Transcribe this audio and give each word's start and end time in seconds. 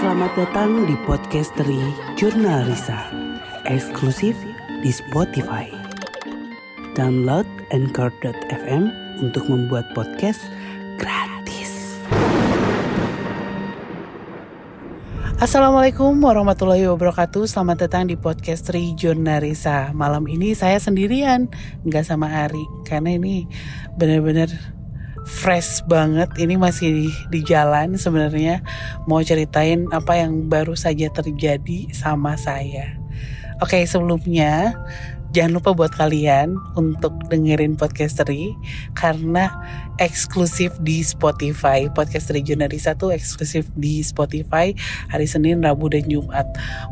Selamat 0.00 0.32
datang 0.32 0.88
di 0.88 0.96
podcastery 1.04 1.76
Jurnal 2.16 2.64
Risa, 2.64 3.12
eksklusif 3.68 4.32
di 4.80 4.88
Spotify. 4.88 5.68
Download 6.96 7.44
Anchor.fm 7.68 8.88
untuk 9.20 9.44
membuat 9.52 9.84
podcast 9.92 10.40
gratis. 10.96 12.00
Assalamualaikum 15.36 16.16
warahmatullahi 16.16 16.88
wabarakatuh 16.88 17.44
Selamat 17.44 17.84
datang 17.84 18.08
di 18.08 18.16
podcast 18.16 18.72
Tri 18.72 18.96
Jurnarisa 18.96 19.92
Malam 19.92 20.28
ini 20.28 20.52
saya 20.52 20.76
sendirian 20.76 21.48
Nggak 21.80 22.04
sama 22.04 22.28
Ari 22.28 22.60
Karena 22.84 23.16
ini 23.16 23.48
benar-benar 23.96 24.79
fresh 25.30 25.86
banget. 25.86 26.28
Ini 26.34 26.58
masih 26.58 26.88
di, 26.90 27.08
di 27.30 27.40
jalan 27.46 27.94
sebenarnya. 27.94 28.66
Mau 29.06 29.22
ceritain 29.22 29.86
apa 29.94 30.18
yang 30.18 30.50
baru 30.50 30.74
saja 30.74 31.06
terjadi 31.14 31.86
sama 31.94 32.34
saya. 32.34 32.98
Oke 33.62 33.84
sebelumnya 33.84 34.72
jangan 35.30 35.62
lupa 35.62 35.70
buat 35.76 35.92
kalian 35.94 36.58
untuk 36.74 37.14
dengerin 37.30 37.78
podcastery 37.78 38.56
karena 38.98 39.52
eksklusif 40.02 40.74
di 40.82 41.06
Spotify. 41.06 41.86
Podcastery 41.86 42.42
Jurnalisa 42.42 42.98
tuh 42.98 43.14
eksklusif 43.14 43.68
di 43.78 44.02
Spotify 44.02 44.74
hari 45.12 45.30
Senin 45.30 45.62
Rabu 45.62 45.92
dan 45.92 46.08
Jumat. 46.10 46.48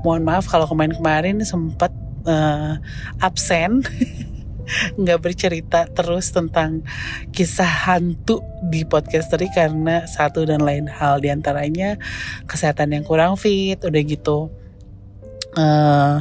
Mohon 0.07 0.23
maaf 0.29 0.46
kalau 0.46 0.70
kemarin-kemarin 0.70 1.43
sempat 1.43 1.91
uh, 2.29 2.79
absen 3.18 3.82
nggak 5.01 5.19
bercerita 5.21 5.89
terus 5.91 6.31
tentang 6.31 6.85
kisah 7.33 7.89
hantu 7.89 8.45
di 8.69 8.85
podcastery 8.85 9.49
karena 9.55 10.05
satu 10.05 10.45
dan 10.45 10.63
lain 10.65 10.87
hal 10.89 11.21
di 11.21 11.33
antaranya 11.33 11.97
kesehatan 12.45 12.93
yang 12.93 13.05
kurang 13.05 13.35
fit 13.39 13.81
udah 13.81 14.03
gitu 14.05 14.53
uh, 15.57 16.21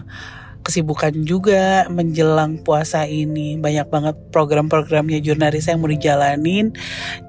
kesibukan 0.67 1.15
juga 1.23 1.87
menjelang 1.87 2.59
puasa 2.59 3.07
ini. 3.07 3.55
Banyak 3.55 3.87
banget 3.87 4.15
program-programnya 4.35 5.23
jurnalis 5.23 5.71
yang 5.71 5.79
mau 5.79 5.87
dijalanin. 5.87 6.75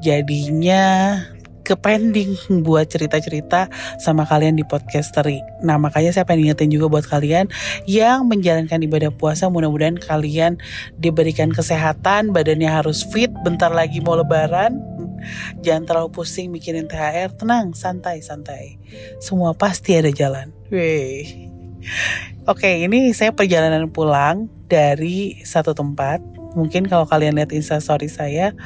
Jadinya 0.03 1.14
ke 1.69 1.77
pending 1.77 2.33
buat 2.64 2.88
cerita-cerita 2.88 3.69
sama 4.00 4.24
kalian 4.24 4.56
di 4.56 4.64
podcastery. 4.64 5.44
Nah 5.61 5.77
makanya 5.77 6.16
saya 6.16 6.25
pengen 6.25 6.48
ingetin 6.48 6.72
juga 6.72 6.88
buat 6.88 7.05
kalian 7.05 7.52
yang 7.84 8.25
menjalankan 8.25 8.80
ibadah 8.80 9.12
puasa 9.12 9.52
mudah-mudahan 9.52 10.00
kalian 10.00 10.56
diberikan 10.97 11.52
kesehatan, 11.52 12.33
badannya 12.33 12.72
harus 12.72 13.05
fit, 13.05 13.28
bentar 13.44 13.69
lagi 13.69 14.00
mau 14.00 14.16
lebaran. 14.16 14.80
Jangan 15.60 15.84
terlalu 15.84 16.08
pusing 16.14 16.48
mikirin 16.48 16.88
THR, 16.88 17.36
tenang, 17.36 17.77
santai, 17.77 18.25
santai. 18.25 18.80
Semua 19.20 19.53
pasti 19.53 19.98
ada 19.98 20.08
jalan. 20.08 20.55
Wih. 20.72 21.50
Oke, 22.48 22.86
ini 22.86 23.12
saya 23.12 23.34
perjalanan 23.34 23.91
pulang 23.92 24.48
dari 24.70 25.42
satu 25.42 25.75
tempat. 25.75 26.22
Mungkin 26.55 26.88
kalau 26.88 27.05
kalian 27.05 27.36
lihat 27.36 27.53
instastory 27.53 28.08
saya, 28.08 28.56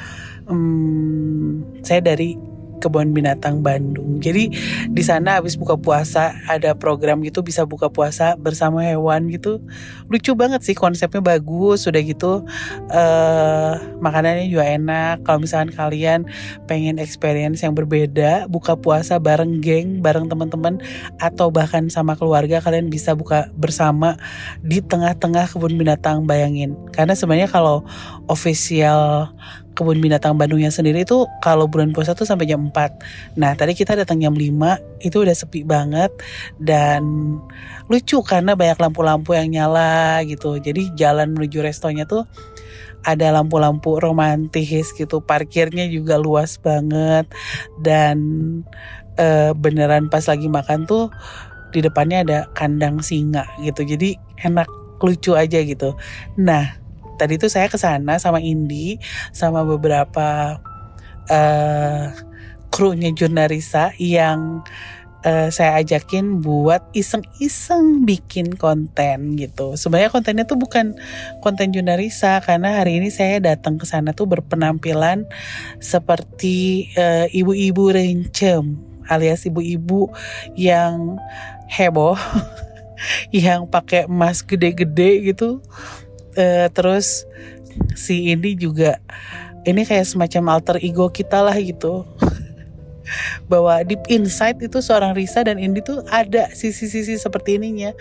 hmm, 0.47 1.83
saya 1.83 1.99
dari 1.99 2.52
kebun 2.83 3.15
binatang 3.15 3.63
Bandung. 3.63 4.19
Jadi 4.19 4.51
di 4.91 5.03
sana 5.03 5.39
habis 5.39 5.55
buka 5.55 5.79
puasa 5.79 6.35
ada 6.51 6.75
program 6.75 7.23
gitu 7.23 7.39
bisa 7.39 7.63
buka 7.63 7.87
puasa 7.87 8.35
bersama 8.35 8.83
hewan 8.83 9.31
gitu. 9.31 9.63
Lucu 10.11 10.35
banget 10.35 10.67
sih 10.67 10.75
konsepnya 10.75 11.23
bagus. 11.23 11.87
Sudah 11.87 12.03
gitu 12.03 12.43
uh, 12.91 13.73
makanannya 14.03 14.51
juga 14.51 14.67
enak. 14.67 15.23
Kalau 15.23 15.39
misalkan 15.39 15.71
kalian 15.71 16.27
pengen 16.67 16.99
experience 16.99 17.63
yang 17.63 17.71
berbeda, 17.71 18.51
buka 18.51 18.75
puasa 18.75 19.15
bareng 19.17 19.63
geng, 19.63 20.03
bareng 20.03 20.27
teman-teman 20.27 20.83
atau 21.23 21.47
bahkan 21.47 21.87
sama 21.87 22.19
keluarga 22.19 22.59
kalian 22.59 22.91
bisa 22.91 23.15
buka 23.15 23.47
bersama 23.55 24.19
di 24.59 24.83
tengah-tengah 24.83 25.47
kebun 25.47 25.79
binatang 25.79 26.27
bayangin. 26.27 26.75
Karena 26.91 27.15
sebenarnya 27.15 27.47
kalau 27.47 27.87
official 28.27 29.31
kebun 29.73 29.99
binatang 29.99 30.37
Bandungnya 30.37 30.69
sendiri 30.69 31.03
itu 31.03 31.25
kalau 31.41 31.65
bulan 31.65 31.91
puasa 31.91 32.13
tuh 32.13 32.25
sampai 32.25 32.45
jam 32.45 32.69
4. 32.69 33.37
Nah, 33.37 33.57
tadi 33.57 33.73
kita 33.73 33.97
datang 33.97 34.21
jam 34.21 34.33
5, 34.33 34.79
itu 35.01 35.17
udah 35.21 35.35
sepi 35.35 35.65
banget 35.65 36.13
dan 36.61 37.03
lucu 37.89 38.21
karena 38.21 38.53
banyak 38.53 38.77
lampu-lampu 38.79 39.33
yang 39.33 39.49
nyala 39.51 40.21
gitu. 40.25 40.61
Jadi 40.61 40.93
jalan 40.93 41.33
menuju 41.33 41.65
restonya 41.65 42.05
tuh 42.05 42.29
ada 43.03 43.33
lampu-lampu 43.35 43.99
romantis 43.99 44.95
gitu. 44.95 45.19
Parkirnya 45.19 45.89
juga 45.91 46.15
luas 46.21 46.55
banget 46.61 47.27
dan 47.83 48.17
e, 49.19 49.51
beneran 49.57 50.07
pas 50.07 50.23
lagi 50.25 50.47
makan 50.47 50.87
tuh 50.87 51.11
di 51.75 51.81
depannya 51.81 52.23
ada 52.23 52.39
kandang 52.55 53.03
singa 53.03 53.43
gitu. 53.59 53.83
Jadi 53.83 54.15
enak 54.45 54.69
lucu 55.03 55.35
aja 55.35 55.59
gitu. 55.59 55.99
Nah, 56.39 56.82
tadi 57.17 57.37
tuh 57.37 57.49
saya 57.49 57.67
ke 57.69 57.77
sana 57.79 58.17
sama 58.17 58.39
Indi 58.43 58.97
sama 59.31 59.63
beberapa 59.63 60.59
uh, 61.29 62.05
krunya 62.73 63.13
jurnalisa 63.13 63.93
yang 64.01 64.65
uh, 65.23 65.49
saya 65.49 65.79
ajakin 65.81 66.43
buat 66.43 66.83
iseng-iseng 66.91 68.03
bikin 68.03 68.57
konten 68.57 69.37
gitu. 69.39 69.77
Sebenarnya 69.79 70.11
kontennya 70.11 70.45
tuh 70.45 70.59
bukan 70.59 70.97
konten 71.39 71.71
jurnalisa 71.71 72.43
karena 72.43 72.81
hari 72.83 72.99
ini 72.99 73.09
saya 73.09 73.39
datang 73.39 73.79
ke 73.79 73.85
sana 73.87 74.11
tuh 74.11 74.27
berpenampilan 74.27 75.25
seperti 75.79 76.89
uh, 76.97 77.25
ibu-ibu 77.31 77.93
rencem 77.93 78.93
alias 79.07 79.43
ibu-ibu 79.43 80.07
yang 80.55 81.19
heboh 81.67 82.15
yang 83.35 83.67
pakai 83.67 84.07
emas 84.07 84.39
gede-gede 84.45 85.33
gitu 85.33 85.59
uh, 86.37 86.67
terus 86.71 87.25
si 87.97 88.29
ini 88.29 88.53
juga 88.53 89.01
ini 89.63 89.87
kayak 89.87 90.05
semacam 90.05 90.59
alter 90.59 90.77
ego 90.83 91.09
kita 91.09 91.41
lah 91.41 91.55
gitu 91.57 92.03
bahwa 93.51 93.83
deep 93.83 94.01
inside 94.07 94.59
itu 94.63 94.79
seorang 94.79 95.13
Risa 95.15 95.43
dan 95.43 95.59
Indi 95.59 95.83
tuh 95.83 96.03
ada 96.09 96.49
sisi-sisi 96.51 97.19
seperti 97.19 97.59
ininya. 97.59 97.91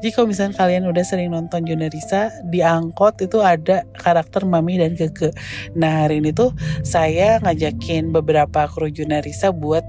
Jadi 0.00 0.10
kalau 0.16 0.26
misalnya 0.32 0.56
kalian 0.56 0.88
udah 0.88 1.04
sering 1.04 1.32
nonton 1.32 1.68
Juna 1.68 1.92
Risa 1.92 2.32
di 2.48 2.64
angkot 2.64 3.20
itu 3.20 3.40
ada 3.44 3.84
karakter 4.00 4.48
Mami 4.48 4.80
dan 4.80 4.96
Keke. 4.96 5.32
Nah 5.76 6.08
hari 6.08 6.24
ini 6.24 6.32
tuh 6.32 6.56
saya 6.82 7.38
ngajakin 7.44 8.10
beberapa 8.10 8.66
kru 8.66 8.88
Juna 8.88 9.20
Risa 9.20 9.52
buat 9.52 9.84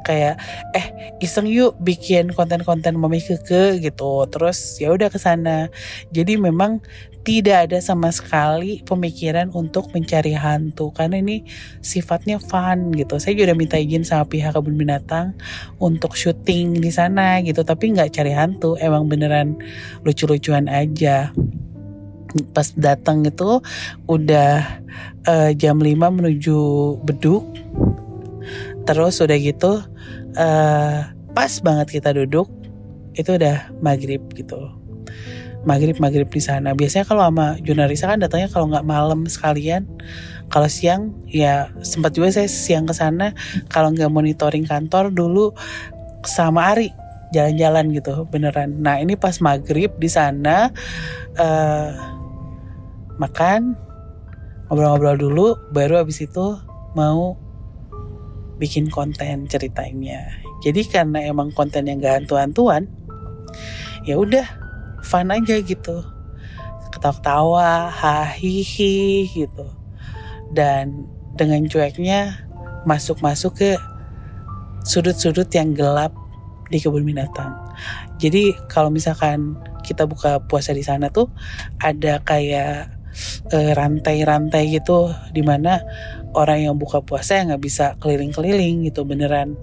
kayak 0.00 0.40
eh 0.72 0.86
iseng 1.20 1.44
yuk 1.46 1.76
bikin 1.76 2.32
konten-konten 2.32 2.96
mami 2.96 3.20
keke 3.20 3.78
gitu 3.84 4.24
terus 4.32 4.80
ya 4.80 4.96
udah 4.96 5.12
ke 5.12 5.20
sana 5.20 5.68
jadi 6.08 6.40
memang 6.40 6.80
tidak 7.20 7.68
ada 7.68 7.78
sama 7.84 8.08
sekali 8.08 8.80
pemikiran 8.80 9.52
untuk 9.52 9.92
mencari 9.92 10.32
hantu 10.32 10.88
karena 10.96 11.20
ini 11.20 11.44
sifatnya 11.84 12.40
fun 12.40 12.96
gitu. 12.96 13.20
Saya 13.20 13.36
juga 13.36 13.52
minta 13.52 13.76
izin 13.76 14.08
sama 14.08 14.24
pihak 14.24 14.56
kebun 14.56 14.80
binatang 14.80 15.36
untuk 15.76 16.16
syuting 16.16 16.80
di 16.80 16.88
sana 16.88 17.44
gitu 17.44 17.60
tapi 17.60 17.92
nggak 17.92 18.16
cari 18.16 18.32
hantu 18.32 18.80
emang 18.80 19.04
beneran 19.04 19.60
lucu-lucuan 20.00 20.64
aja. 20.72 21.28
Pas 22.56 22.72
datang 22.78 23.26
itu 23.26 23.60
udah 24.08 24.80
uh, 25.28 25.50
jam 25.52 25.76
5 25.76 25.92
menuju 26.00 26.58
beduk. 27.04 27.44
Terus 28.88 29.20
udah 29.20 29.38
gitu 29.38 29.84
uh, 30.40 30.98
pas 31.36 31.52
banget 31.60 32.00
kita 32.00 32.16
duduk 32.16 32.48
itu 33.14 33.36
udah 33.36 33.74
maghrib 33.84 34.22
gitu 34.32 34.79
maghrib 35.64 35.96
maghrib 36.00 36.28
di 36.28 36.42
sana. 36.42 36.72
Biasanya 36.72 37.04
kalau 37.04 37.28
sama 37.28 37.56
Junarisa 37.60 38.08
kan 38.08 38.18
datangnya 38.20 38.48
kalau 38.48 38.70
nggak 38.72 38.86
malam 38.86 39.28
sekalian. 39.28 39.84
Kalau 40.50 40.66
siang 40.66 41.14
ya 41.30 41.70
sempat 41.86 42.16
juga 42.16 42.32
saya 42.34 42.50
siang 42.50 42.88
ke 42.88 42.94
sana. 42.96 43.36
Kalau 43.70 43.92
nggak 43.94 44.10
monitoring 44.10 44.66
kantor 44.66 45.14
dulu 45.14 45.54
sama 46.26 46.74
Ari 46.74 46.90
jalan-jalan 47.30 47.94
gitu 47.94 48.26
beneran. 48.26 48.82
Nah 48.82 48.98
ini 48.98 49.14
pas 49.14 49.38
maghrib 49.38 49.94
di 49.96 50.10
sana 50.10 50.74
uh, 51.38 51.90
makan 53.20 53.78
ngobrol-ngobrol 54.66 55.18
dulu 55.18 55.46
baru 55.70 56.02
abis 56.02 56.26
itu 56.26 56.58
mau 56.98 57.38
bikin 58.58 58.90
konten 58.92 59.48
ceritainnya. 59.48 60.30
Jadi 60.60 60.84
karena 60.84 61.24
emang 61.24 61.48
konten 61.56 61.88
yang 61.88 61.96
gak 62.04 62.22
hantu-hantuan, 62.22 62.84
ya 64.04 64.20
udah 64.20 64.59
fun 65.02 65.32
aja 65.32 65.56
gitu. 65.60 66.04
Ketawa-ketawa, 66.90 67.90
hahihi 67.90 69.30
gitu. 69.30 69.66
Dan 70.50 71.06
dengan 71.38 71.62
cueknya 71.70 72.46
masuk-masuk 72.84 73.52
ke 73.54 73.70
sudut-sudut 74.84 75.46
yang 75.52 75.76
gelap 75.76 76.12
di 76.70 76.78
kebun 76.78 77.04
binatang. 77.04 77.54
Jadi 78.22 78.54
kalau 78.70 78.88
misalkan 78.88 79.58
kita 79.82 80.06
buka 80.06 80.38
puasa 80.44 80.70
di 80.70 80.84
sana 80.84 81.10
tuh 81.10 81.28
ada 81.82 82.22
kayak 82.22 82.94
eh, 83.50 83.72
rantai-rantai 83.74 84.70
gitu 84.70 85.10
di 85.34 85.42
mana 85.42 85.82
orang 86.36 86.70
yang 86.70 86.76
buka 86.78 87.02
puasa 87.02 87.42
nggak 87.42 87.62
bisa 87.62 87.86
keliling-keliling 87.98 88.86
gitu 88.86 89.02
beneran 89.02 89.58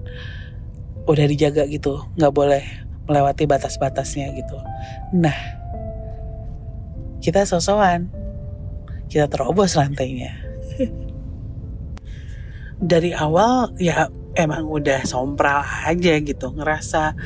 udah 1.08 1.26
dijaga 1.32 1.64
gitu 1.72 2.04
nggak 2.20 2.34
boleh 2.36 2.66
melewati 3.08 3.48
batas-batasnya 3.48 4.36
gitu. 4.36 4.58
Nah 5.16 5.36
kita 7.24 7.48
sosokan. 7.48 8.12
Kita 9.08 9.32
terobos 9.32 9.80
rantainya 9.80 10.36
dari 12.78 13.10
awal 13.10 13.74
ya 13.82 14.06
emang 14.38 14.70
udah 14.70 15.02
sompral 15.02 15.66
aja 15.66 16.22
gitu. 16.22 16.54
Ngerasa 16.54 17.18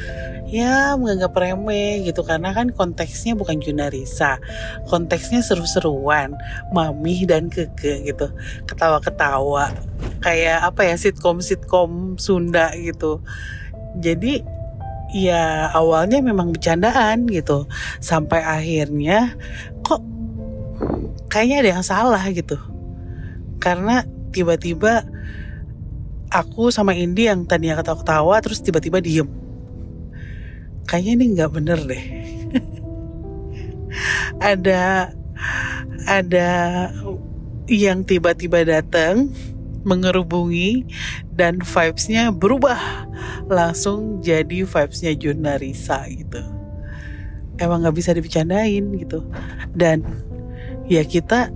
ya 0.48 0.96
menganggap 0.96 1.36
remeh 1.36 2.08
gitu. 2.08 2.24
Karena 2.24 2.56
kan 2.56 2.72
konteksnya 2.72 3.36
bukan 3.36 3.60
Junarisa. 3.60 4.40
Konteksnya 4.88 5.44
seru-seruan. 5.44 6.40
Mami 6.72 7.28
dan 7.28 7.52
keke 7.52 8.08
gitu. 8.08 8.32
Ketawa-ketawa. 8.64 9.76
Kayak 10.24 10.72
apa 10.72 10.88
ya 10.88 10.96
sitkom-sitkom 10.96 12.16
Sunda 12.16 12.72
gitu. 12.80 13.20
Jadi 14.00 14.61
ya 15.12 15.68
awalnya 15.72 16.24
memang 16.24 16.56
bercandaan 16.56 17.28
gitu. 17.28 17.68
Sampai 18.00 18.44
akhirnya 18.44 19.36
kok 19.84 20.02
kayaknya 21.28 21.58
ada 21.64 21.70
yang 21.80 21.86
salah 21.86 22.24
gitu. 22.32 22.58
Karena 23.62 24.04
tiba-tiba 24.32 25.06
aku 26.32 26.72
sama 26.72 26.96
Indi 26.96 27.28
yang 27.28 27.44
tadinya 27.44 27.80
ketawa-ketawa 27.80 28.36
terus 28.40 28.64
tiba-tiba 28.64 29.04
diem. 29.04 29.28
Kayaknya 30.88 31.12
ini 31.16 31.26
nggak 31.38 31.52
bener 31.52 31.80
deh. 31.86 32.06
Ada 34.42 35.12
ada 36.08 36.50
yang 37.70 38.08
tiba-tiba 38.08 38.66
datang 38.66 39.30
mengerubungi 39.82 40.86
dan 41.34 41.62
vibesnya 41.62 42.30
berubah 42.30 43.10
langsung 43.52 44.24
jadi 44.24 44.64
vibesnya 44.64 45.12
Junarisa 45.12 46.08
gitu. 46.08 46.40
Emang 47.60 47.84
nggak 47.84 47.96
bisa 48.00 48.16
dibicarain 48.16 48.96
gitu. 48.96 49.28
Dan 49.76 50.08
ya 50.88 51.04
kita 51.04 51.52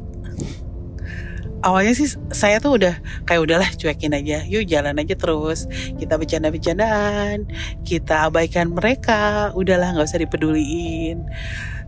awalnya 1.63 1.95
sih 1.97 2.11
saya 2.29 2.61
tuh 2.61 2.77
udah 2.77 2.99
kayak 3.25 3.41
udahlah 3.41 3.69
cuekin 3.73 4.13
aja 4.13 4.43
yuk 4.45 4.67
jalan 4.67 4.99
aja 4.99 5.15
terus. 5.15 5.71
Kita 5.95 6.19
bercanda-bercandaan 6.19 7.47
kita 7.87 8.27
abaikan 8.27 8.75
mereka 8.75 9.55
udahlah 9.55 9.95
nggak 9.95 10.05
usah 10.11 10.21
dipeduliin. 10.21 11.23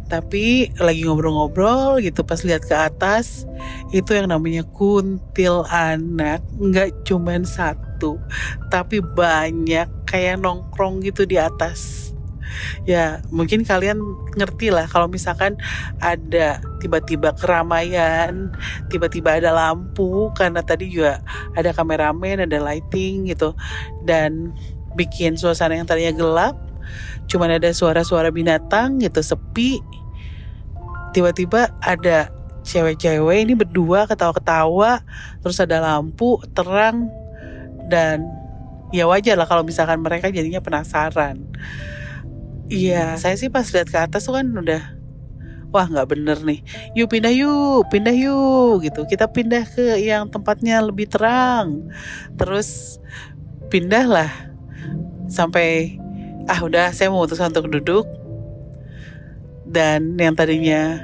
Tapi 0.08 0.72
lagi 0.80 1.04
ngobrol-ngobrol 1.04 2.00
gitu 2.00 2.24
pas 2.24 2.40
lihat 2.48 2.64
ke 2.64 2.72
atas 2.72 3.44
itu 3.92 4.16
yang 4.16 4.32
namanya 4.32 4.64
kuntil 4.72 5.68
anak 5.68 6.40
nggak 6.56 6.96
cuman 7.04 7.44
satu 7.44 7.87
tapi 8.70 9.02
banyak 9.02 9.90
kayak 10.06 10.40
nongkrong 10.42 11.02
gitu 11.02 11.26
di 11.26 11.42
atas. 11.42 12.12
Ya 12.88 13.22
mungkin 13.30 13.68
kalian 13.68 14.00
ngerti 14.40 14.72
lah 14.72 14.88
kalau 14.88 15.12
misalkan 15.12 15.60
ada 16.00 16.64
tiba-tiba 16.80 17.36
keramaian, 17.36 18.50
tiba-tiba 18.88 19.38
ada 19.38 19.52
lampu 19.52 20.32
karena 20.34 20.64
tadi 20.64 20.90
juga 20.90 21.20
ada 21.54 21.76
kameramen, 21.76 22.48
ada 22.48 22.58
lighting 22.64 23.30
gitu 23.30 23.52
dan 24.08 24.56
bikin 24.98 25.38
suasana 25.38 25.78
yang 25.78 25.86
tadinya 25.86 26.16
gelap 26.16 26.56
cuman 27.28 27.60
ada 27.60 27.70
suara-suara 27.76 28.32
binatang 28.32 28.98
gitu 29.04 29.20
sepi 29.20 29.84
tiba-tiba 31.12 31.72
ada 31.84 32.32
cewek-cewek 32.64 33.48
ini 33.48 33.54
berdua 33.56 34.08
ketawa-ketawa 34.08 35.04
terus 35.44 35.60
ada 35.60 35.80
lampu 35.80 36.40
terang 36.52 37.08
dan 37.88 38.24
ya 38.96 39.04
wajar 39.08 39.36
lah 39.36 39.48
kalau 39.48 39.68
misalkan 39.68 40.00
mereka 40.00 40.32
jadinya 40.32 40.64
penasaran 40.64 41.44
Iya, 42.68 43.16
saya 43.16 43.40
sih 43.40 43.48
pas 43.48 43.64
lihat 43.72 43.88
ke 43.88 43.96
atas 43.96 44.28
tuh 44.28 44.36
kan 44.36 44.44
udah 44.44 44.84
wah 45.72 45.88
nggak 45.88 46.12
bener 46.12 46.38
nih. 46.44 46.60
Yuk 47.00 47.08
pindah 47.16 47.32
yuk, 47.32 47.88
pindah 47.88 48.12
yuk 48.12 48.84
gitu. 48.84 49.08
Kita 49.08 49.32
pindah 49.32 49.64
ke 49.72 50.04
yang 50.04 50.28
tempatnya 50.28 50.84
lebih 50.84 51.08
terang. 51.08 51.88
Terus 52.36 53.00
pindahlah 53.72 54.28
sampai 55.32 55.96
ah 56.52 56.60
udah 56.60 56.92
saya 56.92 57.08
memutuskan 57.08 57.56
untuk 57.56 57.72
duduk 57.72 58.04
dan 59.68 60.16
yang 60.20 60.36
tadinya 60.36 61.04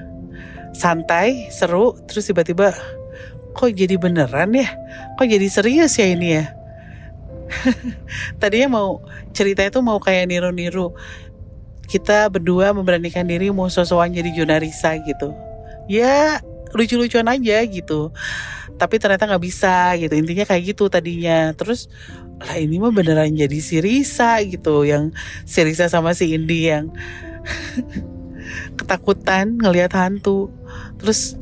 santai 0.71 1.51
seru 1.51 1.95
terus 2.07 2.27
tiba-tiba 2.31 2.71
kok 3.51 3.71
jadi 3.75 3.99
beneran 3.99 4.55
ya 4.55 4.71
kok 5.19 5.27
jadi 5.27 5.47
serius 5.51 5.99
ya 5.99 6.07
ini 6.07 6.39
ya 6.39 6.55
tadinya 8.41 8.79
mau 8.79 9.03
cerita 9.31 9.63
itu 9.63 9.79
mau 9.83 9.97
kayak 9.99 10.29
niru-niru. 10.29 10.93
Kita 11.83 12.31
berdua 12.31 12.71
memberanikan 12.71 13.27
diri 13.27 13.51
mau 13.51 13.67
sosokan 13.67 14.15
jadi 14.15 14.31
Junarisa 14.33 14.95
gitu. 15.03 15.35
Ya 15.85 16.39
lucu-lucuan 16.73 17.29
aja 17.29 17.61
gitu. 17.67 18.09
Tapi 18.79 18.95
ternyata 18.97 19.29
nggak 19.29 19.43
bisa 19.43 19.93
gitu. 19.99 20.13
Intinya 20.17 20.45
kayak 20.47 20.73
gitu 20.73 20.89
tadinya. 20.89 21.53
Terus 21.53 21.87
lah 22.43 22.57
ini 22.59 22.81
mah 22.81 22.91
beneran 22.91 23.31
jadi 23.31 23.59
si 23.61 23.79
Risa 23.79 24.41
gitu 24.43 24.83
yang 24.83 25.13
si 25.45 25.63
Risa 25.63 25.87
sama 25.87 26.11
si 26.17 26.33
Indi 26.33 26.67
yang 26.67 26.89
ketakutan 28.79 29.59
ngelihat 29.61 29.93
hantu. 29.93 30.49
Terus 30.97 31.37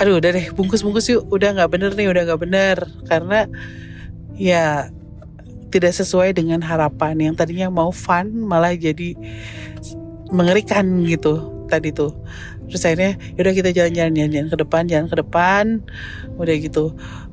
aduh 0.00 0.18
udah 0.18 0.30
deh 0.34 0.46
bungkus-bungkus 0.56 1.14
yuk. 1.14 1.22
Udah 1.30 1.54
nggak 1.54 1.70
bener 1.70 1.90
nih 1.94 2.10
udah 2.10 2.22
nggak 2.26 2.40
bener. 2.42 2.76
Karena 3.06 3.46
ya 4.34 4.90
tidak 5.72 5.96
sesuai 5.96 6.36
dengan 6.36 6.60
harapan. 6.60 7.16
Yang 7.32 7.34
tadinya 7.42 7.72
mau 7.72 7.88
fun 7.88 8.28
malah 8.44 8.76
jadi 8.76 9.16
mengerikan 10.28 10.84
gitu 11.08 11.64
tadi 11.72 11.90
tuh. 11.90 12.12
Terus 12.68 12.88
akhirnya 12.88 13.12
yaudah 13.36 13.52
kita 13.52 13.70
jalan-jalan 13.72 14.12
jalan-jalan 14.16 14.48
ke 14.48 14.58
depan 14.60 14.82
jalan 14.88 15.06
ke 15.08 15.16
depan. 15.16 15.64
Udah 16.36 16.54
gitu 16.56 16.84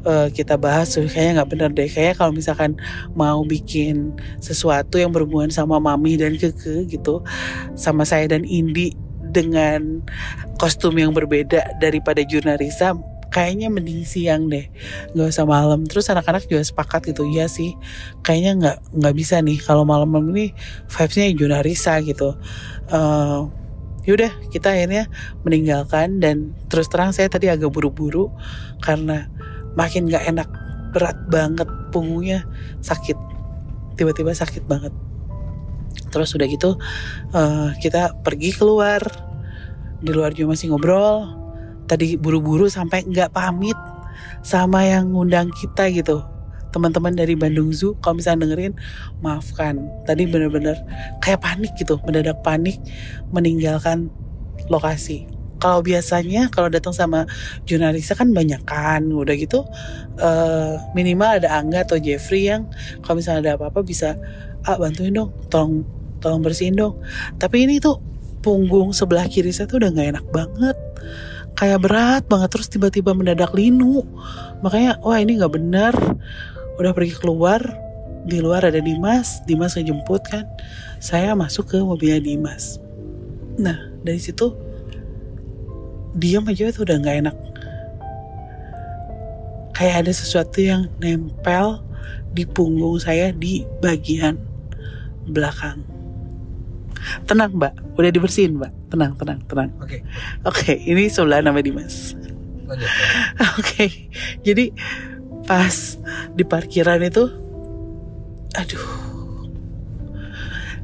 uh, 0.07 0.27
kita 0.31 0.55
bahas 0.55 0.95
kayaknya 0.95 1.43
nggak 1.43 1.49
bener 1.51 1.69
deh. 1.75 1.89
Kayak 1.91 2.19
kalau 2.19 2.31
misalkan 2.31 2.79
mau 3.15 3.43
bikin 3.43 4.15
sesuatu 4.39 4.95
yang 4.95 5.11
berhubungan 5.11 5.51
sama 5.51 5.79
mami 5.79 6.15
dan 6.15 6.39
keke 6.39 6.87
gitu 6.87 7.23
sama 7.75 8.07
saya 8.07 8.31
dan 8.31 8.47
Indi 8.47 8.95
dengan 9.29 10.01
kostum 10.57 10.97
yang 10.97 11.13
berbeda 11.13 11.77
daripada 11.77 12.25
Jurnarisa 12.25 12.97
kayaknya 13.29 13.69
mending 13.69 14.03
siang 14.03 14.49
deh. 14.49 14.67
Nggak 15.13 15.29
usah 15.29 15.45
malam. 15.45 15.85
Terus 15.85 16.09
anak-anak 16.09 16.49
juga 16.49 16.65
sepakat 16.65 17.13
gitu. 17.13 17.25
Iya 17.29 17.45
sih. 17.45 17.77
Kayaknya 18.25 18.51
nggak 18.59 18.77
nggak 18.99 19.15
bisa 19.15 19.39
nih. 19.39 19.57
Kalau 19.61 19.85
malam-malam 19.85 20.33
ini 20.33 20.51
vibesnya 20.89 21.29
Junarisa 21.33 22.01
gitu. 22.01 22.35
Uh, 22.89 23.47
yaudah 24.03 24.33
kita 24.49 24.73
akhirnya 24.73 25.05
meninggalkan 25.45 26.17
dan 26.17 26.57
terus 26.65 26.89
terang 26.89 27.13
saya 27.13 27.29
tadi 27.29 27.45
agak 27.45 27.69
buru-buru 27.69 28.33
karena 28.81 29.29
makin 29.77 30.09
nggak 30.09 30.25
enak 30.25 30.49
berat 30.89 31.17
banget 31.29 31.69
punggungnya 31.93 32.49
sakit. 32.81 33.15
Tiba-tiba 33.93 34.33
sakit 34.33 34.65
banget. 34.65 34.91
Terus 36.09 36.33
udah 36.33 36.47
gitu 36.49 36.73
uh, 37.37 37.69
kita 37.77 38.17
pergi 38.25 38.49
keluar. 38.57 39.01
Di 39.99 40.15
luar 40.15 40.31
juga 40.31 40.55
masih 40.55 40.71
ngobrol 40.71 41.38
tadi 41.89 42.15
buru-buru 42.15 42.69
sampai 42.69 43.01
nggak 43.09 43.33
pamit 43.33 43.75
sama 44.45 44.85
yang 44.85 45.09
ngundang 45.09 45.49
kita 45.49 45.89
gitu. 45.89 46.21
Teman-teman 46.69 47.17
dari 47.17 47.33
Bandung 47.33 47.73
Zoo 47.73 47.97
kalau 47.97 48.21
misalnya 48.21 48.45
dengerin 48.45 48.77
maafkan. 49.25 49.81
Tadi 50.05 50.29
bener-bener 50.29 50.77
kayak 51.17 51.41
panik 51.41 51.73
gitu 51.73 51.97
mendadak 52.05 52.45
panik 52.45 52.77
meninggalkan 53.33 54.13
lokasi. 54.69 55.25
Kalau 55.59 55.83
biasanya 55.83 56.47
kalau 56.53 56.71
datang 56.71 56.95
sama 56.95 57.27
jurnalisnya 57.67 58.15
kan 58.15 58.31
banyak 58.31 58.63
kan 58.63 59.11
udah 59.11 59.35
gitu 59.35 59.67
uh, 60.23 60.79
minimal 60.95 61.35
ada 61.35 61.51
Angga 61.59 61.83
atau 61.83 61.99
Jeffrey 61.99 62.47
yang 62.47 62.69
kalau 63.03 63.19
misalnya 63.19 63.43
ada 63.43 63.51
apa-apa 63.59 63.83
bisa 63.83 64.15
ah 64.63 64.79
bantuin 64.79 65.11
dong 65.11 65.35
tolong 65.51 65.83
tolong 66.23 66.39
bersihin 66.45 66.79
dong. 66.79 67.01
Tapi 67.41 67.67
ini 67.67 67.81
tuh 67.83 67.99
punggung 68.39 68.95
sebelah 68.95 69.27
kiri 69.27 69.51
saya 69.51 69.67
tuh 69.67 69.83
udah 69.83 69.91
nggak 69.91 70.09
enak 70.15 70.25
banget 70.31 70.77
kayak 71.59 71.83
berat 71.83 72.23
banget 72.31 72.55
terus 72.55 72.71
tiba-tiba 72.71 73.11
mendadak 73.11 73.51
linu. 73.51 74.07
Makanya 74.63 75.03
wah 75.03 75.19
ini 75.19 75.35
nggak 75.35 75.53
benar. 75.59 75.93
Udah 76.79 76.95
pergi 76.95 77.19
keluar 77.19 77.59
di 78.23 78.39
luar 78.39 78.63
ada 78.71 78.79
Dimas 78.79 79.43
Dimas 79.43 79.75
ngejemput 79.75 80.23
kan. 80.31 80.47
Saya 81.03 81.35
masuk 81.35 81.75
ke 81.75 81.77
mobilnya 81.83 82.23
Dimas. 82.23 82.79
Nah 83.59 83.91
dari 83.99 84.23
situ 84.23 84.55
diam 86.15 86.47
aja 86.47 86.71
tuh 86.71 86.87
udah 86.87 86.95
nggak 86.95 87.17
enak. 87.27 87.35
Kayak 89.75 90.07
ada 90.07 90.11
sesuatu 90.15 90.63
yang 90.63 90.87
nempel 91.03 91.83
di 92.31 92.47
punggung 92.47 93.03
saya 93.03 93.35
di 93.35 93.67
bagian 93.83 94.39
belakang 95.27 95.98
Tenang 97.25 97.51
mbak, 97.55 97.73
udah 97.95 98.11
dibersihin 98.11 98.57
mbak. 98.57 98.71
Tenang, 98.89 99.13
tenang, 99.15 99.39
tenang. 99.45 99.69
Oke. 99.79 99.85
Okay. 99.85 99.99
Oke, 100.45 100.61
okay, 100.65 100.77
ini 100.87 101.07
sebelah 101.07 101.43
nama 101.43 101.59
Dimas. 101.61 102.13
Oke, 102.69 102.85
okay. 103.57 103.89
jadi 104.45 104.69
pas 105.49 105.97
di 106.37 106.43
parkiran 106.45 107.01
itu, 107.01 107.25
aduh, 108.53 108.85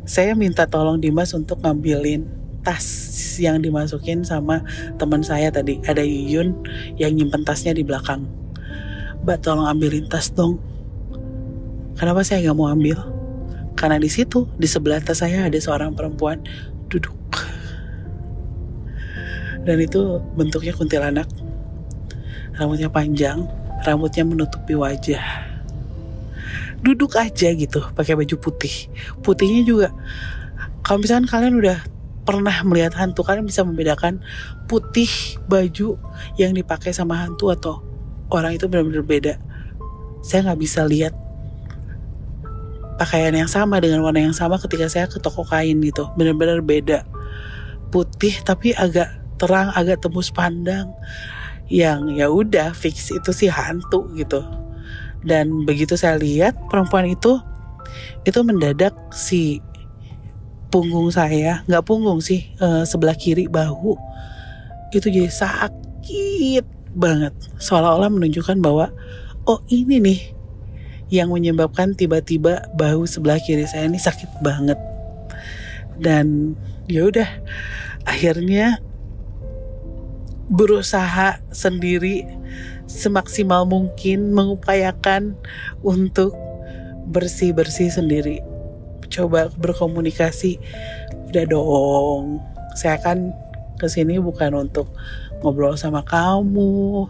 saya 0.05 0.37
minta 0.37 0.69
tolong 0.69 1.01
Dimas 1.01 1.33
untuk 1.33 1.61
ngambilin 1.65 2.25
tas 2.65 2.85
yang 3.37 3.61
dimasukin 3.61 4.25
sama 4.25 4.65
teman 4.97 5.21
saya 5.21 5.53
tadi 5.53 5.77
ada 5.85 6.01
Yuyun 6.01 6.65
yang 6.97 7.13
nyimpen 7.13 7.45
tasnya 7.45 7.77
di 7.77 7.85
belakang 7.85 8.25
Mbak 9.21 9.37
tolong 9.45 9.69
ambilin 9.69 10.09
tas 10.09 10.33
dong 10.33 10.57
kenapa 11.93 12.25
saya 12.25 12.41
nggak 12.41 12.57
mau 12.57 12.69
ambil 12.73 12.97
karena 13.75 13.99
di 13.99 14.07
situ 14.07 14.47
di 14.55 14.65
sebelah 14.65 15.03
tas 15.03 15.19
saya 15.21 15.45
ada 15.45 15.59
seorang 15.59 15.93
perempuan 15.93 16.41
duduk. 16.87 17.15
Dan 19.65 19.81
itu 19.81 20.21
bentuknya 20.37 20.73
kuntilanak. 20.73 21.27
Rambutnya 22.55 22.87
panjang 22.87 23.43
rambutnya 23.85 24.25
menutupi 24.25 24.73
wajah. 24.73 25.21
Duduk 26.81 27.17
aja 27.17 27.53
gitu 27.53 27.85
pakai 27.93 28.17
baju 28.17 28.35
putih. 28.41 28.89
Putihnya 29.21 29.61
juga 29.61 29.89
kalau 30.81 31.01
misalkan 31.01 31.29
kalian 31.29 31.57
udah 31.61 31.77
pernah 32.25 32.53
melihat 32.65 32.97
hantu 32.97 33.21
kalian 33.21 33.45
bisa 33.45 33.61
membedakan 33.61 34.21
putih 34.65 35.09
baju 35.45 35.97
yang 36.41 36.57
dipakai 36.57 36.89
sama 36.89 37.21
hantu 37.21 37.53
atau 37.53 37.85
orang 38.33 38.57
itu 38.57 38.65
benar-benar 38.65 39.05
beda. 39.05 39.33
Saya 40.25 40.49
nggak 40.49 40.59
bisa 40.61 40.81
lihat 40.89 41.13
pakaian 42.95 43.35
yang 43.35 43.51
sama 43.51 43.79
dengan 43.83 44.03
warna 44.03 44.23
yang 44.23 44.35
sama 44.35 44.55
ketika 44.59 44.87
saya 44.87 45.05
ke 45.07 45.19
toko 45.19 45.43
kain 45.43 45.79
gitu. 45.83 46.07
Benar-benar 46.15 46.63
beda. 46.63 47.03
Putih 47.91 48.35
tapi 48.43 48.71
agak 48.75 49.11
terang 49.35 49.71
agak 49.75 50.03
tembus 50.03 50.31
pandang. 50.31 50.91
Yang 51.67 51.99
ya 52.15 52.27
udah 52.29 52.69
fix 52.77 53.11
itu 53.11 53.31
sih 53.35 53.49
hantu 53.51 54.07
gitu. 54.15 54.43
Dan 55.25 55.65
begitu 55.65 55.97
saya 55.97 56.15
lihat 56.21 56.53
perempuan 56.69 57.09
itu 57.09 57.41
itu 58.23 58.39
mendadak 58.45 58.93
si 59.11 59.59
punggung 60.69 61.09
saya. 61.09 61.65
Nggak 61.65 61.85
punggung 61.85 62.19
sih 62.21 62.51
uh, 62.61 62.85
sebelah 62.85 63.17
kiri 63.17 63.49
bahu. 63.49 63.97
Itu 64.93 65.09
jadi 65.09 65.27
sakit 65.27 66.63
banget. 66.95 67.33
Seolah-olah 67.59 68.07
menunjukkan 68.13 68.61
bahwa 68.63 68.93
oh 69.49 69.59
ini 69.67 69.99
nih 69.99 70.34
yang 71.15 71.31
menyebabkan 71.31 71.95
tiba-tiba 71.95 72.67
bahu 72.75 73.07
sebelah 73.07 73.39
kiri 73.39 73.63
saya 73.65 73.87
ini 73.87 73.99
sakit 73.99 74.43
banget. 74.43 74.77
Dan 75.95 76.59
ya 76.91 77.07
udah 77.07 77.29
akhirnya 78.03 78.83
berusaha 80.51 81.41
sendiri 81.49 82.27
semaksimal 82.85 83.65
mungkin 83.65 84.35
mengupayakan 84.35 85.33
untuk 85.81 86.37
bersih-bersih 87.09 87.89
sendiri. 87.89 88.43
Coba 89.09 89.49
berkomunikasi 89.55 90.59
udah 91.31 91.45
dong 91.49 92.39
saya 92.77 92.99
kan 93.01 93.31
ke 93.75 93.87
sini 93.91 94.19
bukan 94.19 94.67
untuk 94.67 94.87
ngobrol 95.41 95.75
sama 95.75 96.05
kamu. 96.05 97.07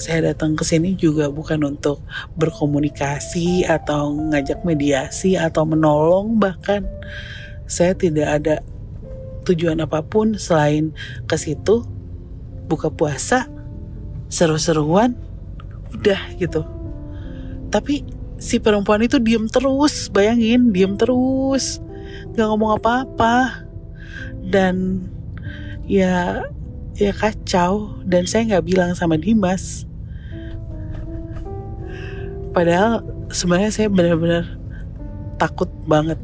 Saya 0.00 0.32
datang 0.32 0.54
ke 0.56 0.64
sini 0.64 0.94
juga 0.96 1.28
bukan 1.28 1.76
untuk 1.76 2.00
berkomunikasi 2.38 3.66
atau 3.66 4.12
ngajak 4.12 4.62
mediasi 4.62 5.34
atau 5.36 5.66
menolong 5.68 6.38
bahkan 6.40 6.86
saya 7.66 7.92
tidak 7.98 8.28
ada 8.42 8.56
tujuan 9.46 9.78
apa 9.82 10.02
pun 10.02 10.34
selain 10.34 10.90
ke 11.30 11.38
situ 11.38 11.86
buka 12.66 12.90
puasa 12.90 13.46
seru-seruan 14.26 15.14
udah 15.94 16.20
gitu. 16.38 16.66
Tapi 17.70 18.02
si 18.36 18.58
perempuan 18.58 19.02
itu 19.06 19.22
diem 19.22 19.46
terus 19.46 20.10
bayangin 20.10 20.74
diem 20.74 20.98
terus 20.98 21.78
nggak 22.34 22.46
ngomong 22.46 22.78
apa-apa. 22.78 23.66
Dan 24.46 25.06
ya 25.86 26.46
ya 26.96 27.12
kacau. 27.12 28.00
Dan 28.02 28.24
saya 28.24 28.56
nggak 28.56 28.66
bilang 28.66 28.90
sama 28.96 29.20
Dimas. 29.20 29.84
Padahal 32.56 33.04
sebenarnya 33.28 33.70
saya 33.72 33.88
benar-benar 33.92 34.56
takut 35.36 35.68
banget 35.84 36.16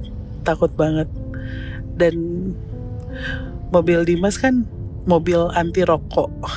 takut 0.43 0.73
banget. 0.75 1.09
Dan 1.95 2.17
mobil 3.71 4.03
Dimas 4.03 4.41
kan 4.41 4.67
mobil 5.05 5.39
anti 5.55 5.85
rokok. 5.85 6.31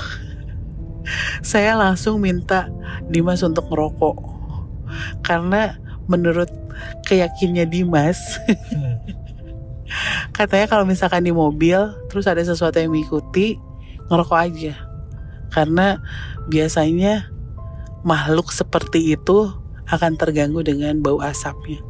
Saya 1.46 1.78
langsung 1.78 2.18
minta 2.18 2.72
Dimas 3.06 3.46
untuk 3.46 3.70
ngerokok. 3.70 4.18
Karena 5.22 5.78
menurut 6.10 6.50
keyakinnya 7.06 7.66
Dimas 7.66 8.18
katanya 10.38 10.66
kalau 10.70 10.86
misalkan 10.86 11.26
di 11.26 11.34
mobil 11.34 11.78
terus 12.12 12.26
ada 12.30 12.42
sesuatu 12.42 12.78
yang 12.78 12.94
mengikuti 12.94 13.58
ngerokok 14.08 14.38
aja 14.38 14.74
karena 15.50 16.00
biasanya 16.46 17.30
makhluk 18.06 18.54
seperti 18.54 19.18
itu 19.18 19.50
akan 19.90 20.18
terganggu 20.18 20.62
dengan 20.62 20.98
bau 21.00 21.22
asapnya 21.22 21.82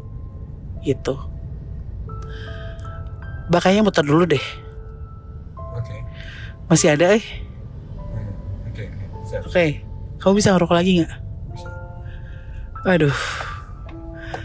gitu 0.84 1.16
bakanya 3.48 3.84
muter 3.84 4.04
dulu 4.04 4.26
deh 4.26 4.42
Oke. 5.76 5.96
masih 6.68 6.96
ada 6.96 7.16
eh 7.16 7.26
Hmm, 8.16 8.32
Oke. 8.72 8.84
oke. 8.88 9.04
Siap. 9.28 9.42
oke 9.46 9.66
kamu 10.20 10.34
bisa 10.40 10.50
ngerokok 10.56 10.76
lagi 10.76 10.92
nggak 11.04 11.14
aduh 12.86 13.18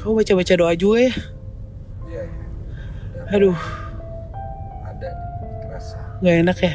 Kamu 0.00 0.16
baca-baca 0.16 0.52
doa 0.56 0.72
juga 0.72 1.04
ya? 1.04 1.12
Iya, 2.08 2.22
iya. 2.24 2.44
Udah 3.28 3.36
Aduh, 3.36 3.58
Ada 4.88 5.08
kerasa. 5.60 5.96
nggak 6.24 6.36
enak 6.40 6.58
ya. 6.64 6.74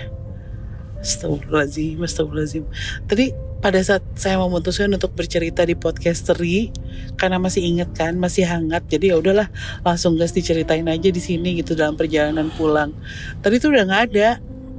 Astagfirullahaladzim, 1.01 1.97
astagfirullahaladzim. 2.05 2.63
Tadi 3.09 3.25
pada 3.65 3.81
saat 3.81 4.05
saya 4.13 4.37
memutuskan 4.37 4.93
untuk 4.93 5.17
bercerita 5.17 5.65
di 5.65 5.73
podcast 5.73 6.29
Teri, 6.29 6.69
karena 7.17 7.41
masih 7.41 7.65
inget 7.65 7.89
kan, 7.97 8.13
masih 8.13 8.45
hangat, 8.45 8.85
jadi 8.85 9.13
ya 9.13 9.15
udahlah 9.17 9.49
langsung 9.81 10.21
gas 10.21 10.37
diceritain 10.37 10.85
aja 10.85 11.09
di 11.09 11.17
sini 11.17 11.57
gitu 11.61 11.73
dalam 11.73 11.97
perjalanan 11.97 12.53
pulang. 12.53 12.93
Tadi 13.41 13.57
tuh 13.57 13.73
udah 13.73 13.89
nggak 13.89 14.03
ada. 14.13 14.29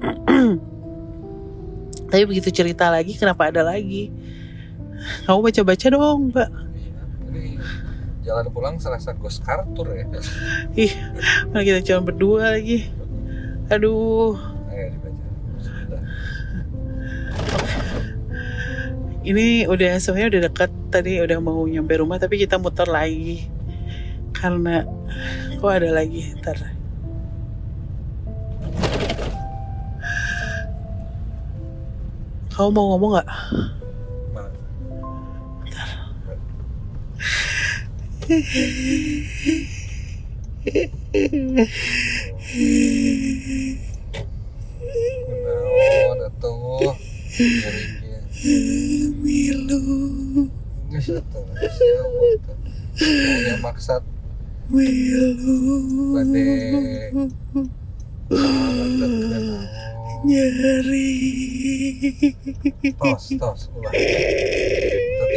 Tapi 2.15 2.23
begitu 2.31 2.55
cerita 2.55 2.95
lagi, 2.95 3.19
kenapa 3.19 3.51
ada 3.51 3.67
lagi? 3.67 4.15
Kamu 5.27 5.43
baca-baca 5.43 5.87
dong, 5.91 6.31
Mbak. 6.31 6.51
Jalan 8.27 8.51
pulang 8.51 8.75
serasa 8.83 9.15
ghost 9.15 9.47
Carter 9.47 9.87
ya. 9.95 10.07
Ih, 10.83 10.93
mana 11.55 11.63
kita 11.63 11.81
cuma 11.87 12.11
berdua 12.11 12.59
lagi. 12.59 12.91
Aduh, 13.71 14.35
Ayo 14.75 14.91
dibaca. 14.91 15.23
Sudah. 15.63 16.03
ini 19.27 19.67
udah 19.67 19.99
sebenarnya 19.99 20.39
udah 20.39 20.43
dekat 20.51 20.71
tadi 20.91 21.19
udah 21.19 21.39
mau 21.43 21.67
nyampe 21.67 21.99
rumah 21.99 22.19
tapi 22.19 22.39
kita 22.39 22.63
muter 22.63 22.87
lagi 22.87 23.51
karena 24.31 24.87
kok 25.59 25.67
ada 25.67 25.91
lagi 25.91 26.31
ntar 26.39 26.55
kamu 32.55 32.71
mau 32.71 32.87
ngomong 32.95 33.11
nggak 33.19 33.29
Menawan 45.27 46.27
atuh. 46.27 46.99
Milu 49.23 49.79
Geus 50.91 51.07
Milu. 51.07 51.55
Ah, 58.35 58.91
kenaon. 58.99 59.71
Nyeri. 60.27 61.15
tos 62.99 63.31
tos 63.39 63.71
ulah 63.79 63.95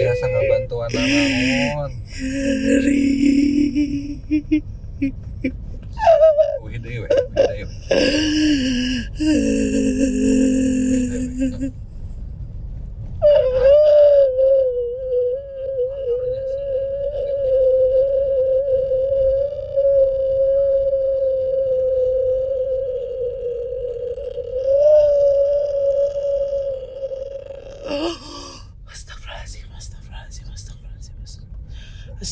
biasa 0.09 0.25
nggak 0.25 0.45
bantuan 0.49 0.89
namun. 0.89 1.91
Wih. 2.81 4.17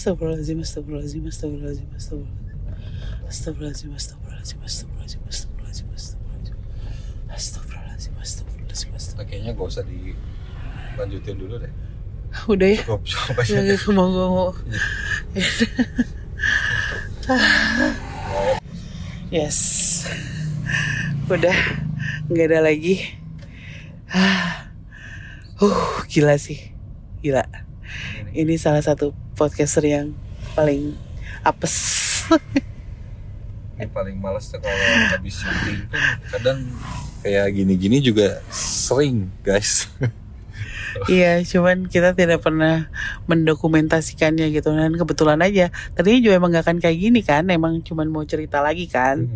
Astagfirullahaladzim, 0.07 0.59
astagfirullahaladzim, 0.63 1.23
astagfirullahaladzim, 1.27 1.89
astagfirullahaladzim, 3.27 3.91
astagfirullahaladzim, 3.91 3.91
astagfirullahaladzim, 3.91 4.51
astagfirullahaladzim, 4.63 5.19
astagfirullahaladzim, 5.27 5.87
astagfirullahaladzim, 5.91 6.67
astagfirullahaladzim, 7.35 8.13
astagfirullahaladzim, 8.15 8.91
astagfirullahaladzim. 8.95 9.27
Kayaknya 9.27 9.51
gak 9.51 9.67
usah 9.67 9.83
dilanjutin 9.83 11.35
dulu 11.35 11.55
deh 11.59 11.73
Udah 12.47 12.67
ya? 12.71 12.79
cukup 12.87 13.01
cukup 13.03 13.35
aja 13.43 13.59
ya, 13.59 13.75
mau 13.91 14.07
mau 14.07 14.29
mau. 14.31 14.51
Yes, 19.27 19.59
udah 21.27 21.57
nggak 22.31 22.47
ada 22.47 22.59
lagi. 22.63 23.03
Ah, 24.07 24.71
uh, 25.59 25.99
gila 26.07 26.39
sih, 26.39 26.71
gila. 27.19 27.43
Ini 28.31 28.55
salah 28.55 28.79
satu 28.79 29.26
podcaster 29.37 29.85
yang 29.85 30.17
paling 30.57 30.97
apes. 31.45 31.75
ini 33.77 33.85
paling 33.93 34.17
males 34.17 34.49
tuh 34.49 34.57
kalau 34.57 34.73
habis 35.13 35.37
syuting 35.37 35.85
tuh 35.85 36.01
kadang 36.33 36.65
kayak 37.21 37.53
gini-gini 37.53 38.01
juga 38.01 38.41
sering 38.49 39.29
guys 39.45 39.85
Iya, 41.05 41.45
cuman 41.45 41.85
kita 41.85 42.17
tidak 42.17 42.41
pernah 42.41 42.89
mendokumentasikannya 43.29 44.49
gitu 44.49 44.73
dan 44.73 44.97
kebetulan 44.97 45.37
aja. 45.45 45.69
Tadinya 45.93 46.25
juga 46.25 46.35
emang 46.41 46.49
gak 46.57 46.65
akan 46.65 46.77
kayak 46.81 46.97
gini 46.97 47.21
kan, 47.21 47.45
emang 47.53 47.85
cuman 47.85 48.09
mau 48.09 48.25
cerita 48.25 48.65
lagi 48.65 48.89
kan. 48.89 49.29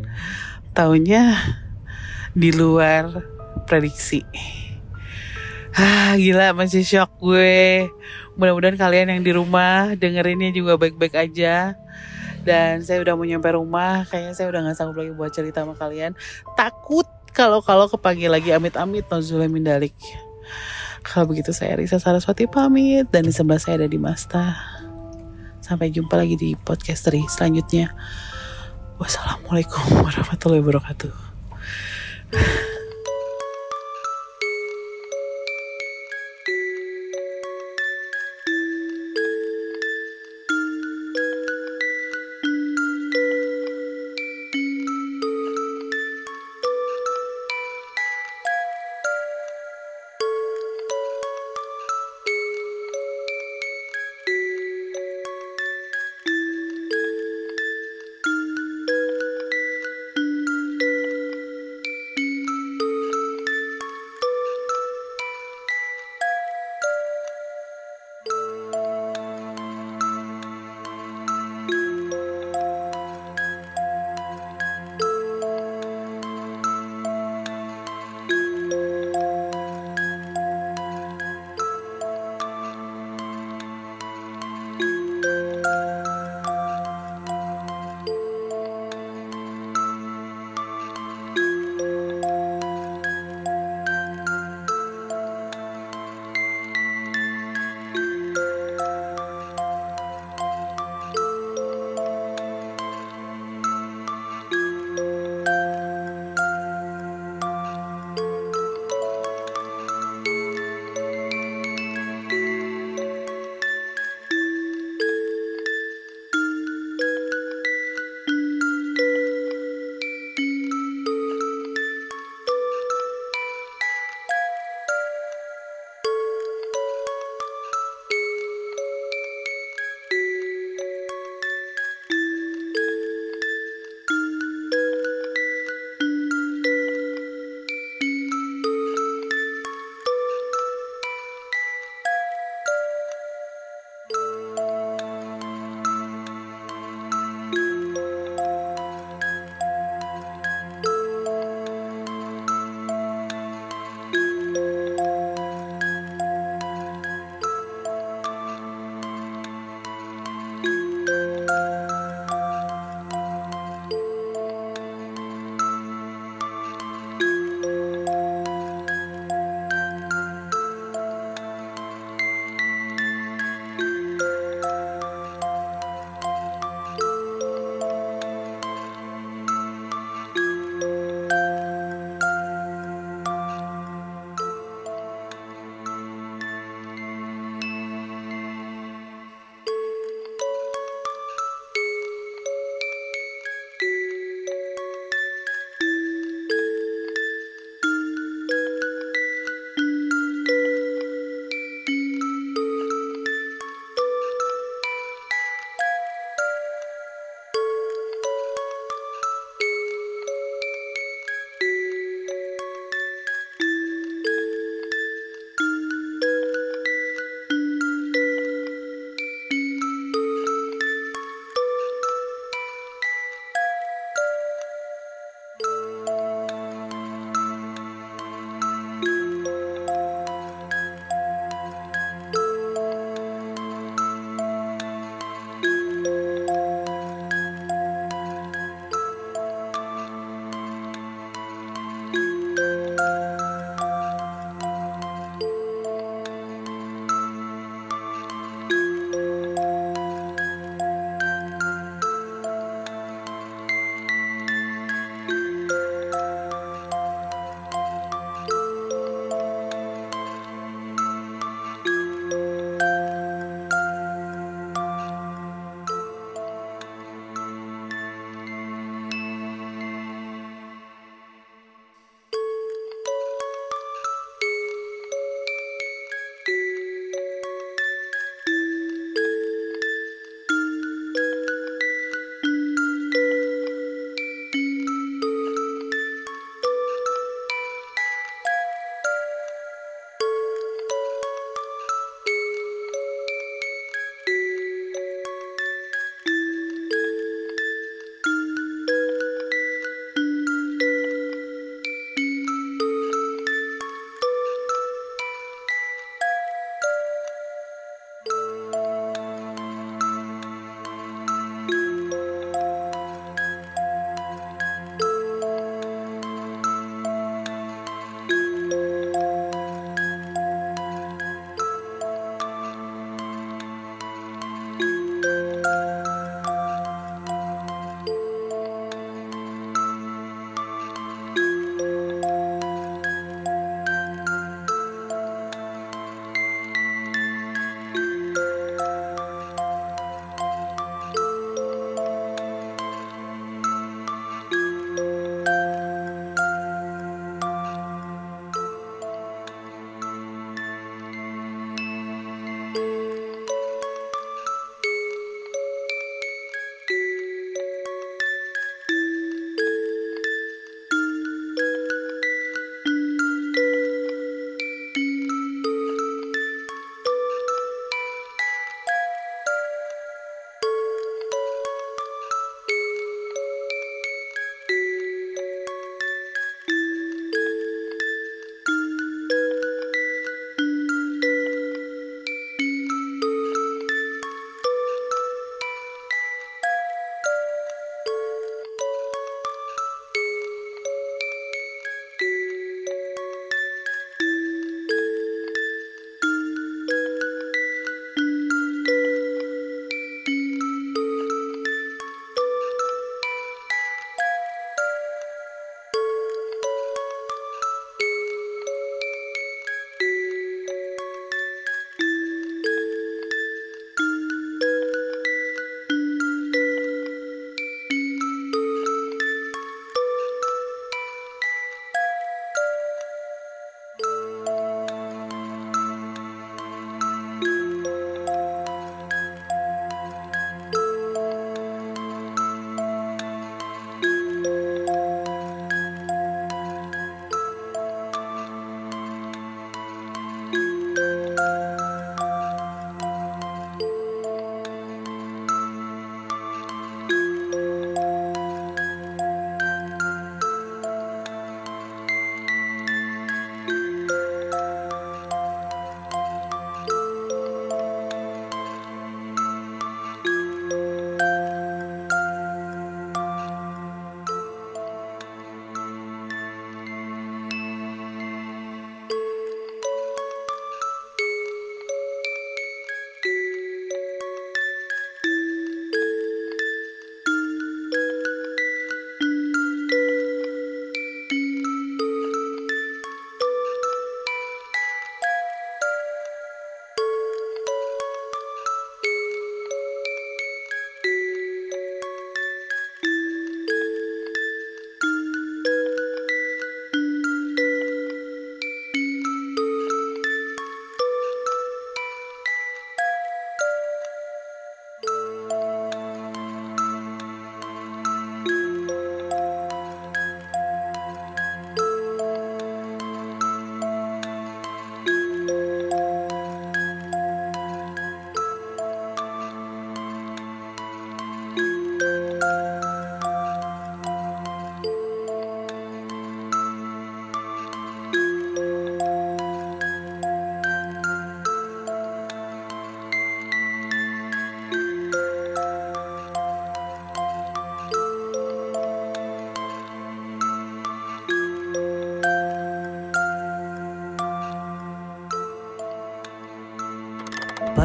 Taunya 0.74 1.38
di 2.34 2.50
luar 2.50 3.22
prediksi. 3.70 4.25
Ah, 5.77 6.17
gila 6.17 6.58
masih 6.58 6.81
shock 6.81 7.13
gue. 7.22 7.88
Mudah-mudahan 8.41 8.74
kalian 8.74 9.13
yang 9.13 9.21
di 9.21 9.38
rumah 9.38 9.93
dengerinnya 9.93 10.50
juga 10.50 10.74
baik-baik 10.81 11.13
aja. 11.13 11.77
Dan 12.41 12.81
saya 12.81 13.05
udah 13.05 13.13
mau 13.13 13.21
nyampe 13.21 13.53
rumah, 13.53 14.01
kayaknya 14.10 14.33
saya 14.33 14.50
udah 14.50 14.65
gak 14.65 14.77
sanggup 14.81 14.98
lagi 14.98 15.13
buat 15.13 15.29
cerita 15.29 15.62
sama 15.62 15.77
kalian. 15.77 16.17
Takut 16.57 17.05
kalau 17.38 17.62
kalau 17.62 17.86
kepanggil 17.86 18.33
lagi 18.33 18.50
amit-amit 18.50 19.05
nozulnya 19.13 19.45
mindalik. 19.45 19.93
Kalau 21.05 21.29
begitu 21.29 21.53
saya 21.53 21.77
Risa 21.77 22.01
Saraswati 22.01 22.50
pamit 22.50 23.10
dan 23.13 23.29
di 23.29 23.33
sebelah 23.33 23.62
saya 23.62 23.86
ada 23.86 23.88
Dimasta. 23.89 24.57
Sampai 25.62 25.93
jumpa 25.93 26.17
lagi 26.17 26.33
di 26.33 26.57
podcast 26.57 27.13
Ri 27.13 27.21
selanjutnya. 27.29 27.93
Wassalamualaikum 28.98 30.01
warahmatullahi 30.01 30.65
wabarakatuh. 30.65 31.13